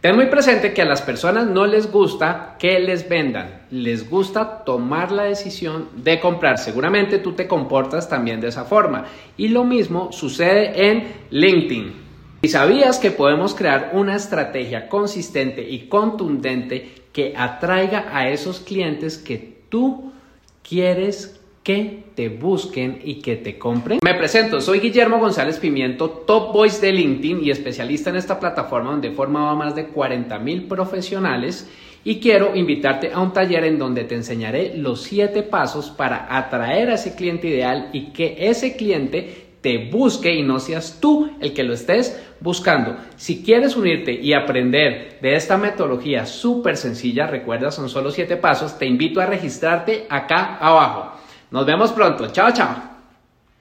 Ten 0.00 0.14
muy 0.14 0.26
presente 0.26 0.72
que 0.72 0.82
a 0.82 0.84
las 0.84 1.02
personas 1.02 1.48
no 1.48 1.66
les 1.66 1.90
gusta 1.90 2.54
que 2.60 2.78
les 2.78 3.08
vendan, 3.08 3.62
les 3.72 4.08
gusta 4.08 4.62
tomar 4.62 5.10
la 5.10 5.24
decisión 5.24 5.88
de 5.96 6.20
comprar. 6.20 6.58
Seguramente 6.58 7.18
tú 7.18 7.32
te 7.32 7.48
comportas 7.48 8.08
también 8.08 8.40
de 8.40 8.46
esa 8.46 8.64
forma. 8.64 9.06
Y 9.36 9.48
lo 9.48 9.64
mismo 9.64 10.12
sucede 10.12 10.88
en 10.88 11.14
LinkedIn. 11.30 11.94
¿Y 12.42 12.48
sabías 12.48 13.00
que 13.00 13.10
podemos 13.10 13.56
crear 13.56 13.90
una 13.94 14.14
estrategia 14.14 14.88
consistente 14.88 15.68
y 15.68 15.88
contundente 15.88 16.92
que 17.12 17.34
atraiga 17.36 18.06
a 18.16 18.28
esos 18.28 18.60
clientes 18.60 19.18
que 19.18 19.58
tú 19.68 20.12
quieres 20.62 21.37
que 21.68 22.04
te 22.14 22.30
busquen 22.30 22.98
y 23.04 23.16
que 23.16 23.36
te 23.36 23.58
compren. 23.58 23.98
Me 24.02 24.14
presento, 24.14 24.58
soy 24.58 24.80
Guillermo 24.80 25.18
González 25.18 25.58
Pimiento, 25.58 26.08
top 26.08 26.54
voice 26.54 26.80
de 26.80 26.94
LinkedIn 26.94 27.44
y 27.44 27.50
especialista 27.50 28.08
en 28.08 28.16
esta 28.16 28.40
plataforma 28.40 28.92
donde 28.92 29.08
he 29.08 29.12
formado 29.12 29.48
a 29.48 29.54
más 29.54 29.74
de 29.74 29.88
40 29.88 30.38
mil 30.38 30.62
profesionales 30.62 31.68
y 32.04 32.20
quiero 32.20 32.56
invitarte 32.56 33.12
a 33.12 33.20
un 33.20 33.34
taller 33.34 33.64
en 33.64 33.78
donde 33.78 34.04
te 34.04 34.14
enseñaré 34.14 34.78
los 34.78 35.02
7 35.02 35.42
pasos 35.42 35.90
para 35.90 36.34
atraer 36.38 36.88
a 36.88 36.94
ese 36.94 37.14
cliente 37.14 37.48
ideal 37.48 37.90
y 37.92 38.12
que 38.14 38.48
ese 38.48 38.74
cliente 38.74 39.48
te 39.60 39.90
busque 39.90 40.34
y 40.34 40.42
no 40.42 40.60
seas 40.60 40.96
tú 41.02 41.32
el 41.38 41.52
que 41.52 41.64
lo 41.64 41.74
estés 41.74 42.18
buscando. 42.40 42.96
Si 43.16 43.42
quieres 43.42 43.76
unirte 43.76 44.12
y 44.12 44.32
aprender 44.32 45.18
de 45.20 45.34
esta 45.34 45.58
metodología 45.58 46.24
súper 46.24 46.78
sencilla, 46.78 47.26
recuerda, 47.26 47.70
son 47.70 47.90
solo 47.90 48.10
7 48.10 48.38
pasos, 48.38 48.78
te 48.78 48.86
invito 48.86 49.20
a 49.20 49.26
registrarte 49.26 50.06
acá 50.08 50.56
abajo. 50.56 51.18
Nos 51.50 51.64
vemos 51.64 51.92
pronto. 51.92 52.28
Chao, 52.28 52.52
chao. 52.52 52.97